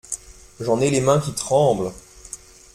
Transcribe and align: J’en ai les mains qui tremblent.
J’en 0.59 0.81
ai 0.81 0.89
les 0.89 0.99
mains 0.99 1.19
qui 1.19 1.31
tremblent. 1.31 1.91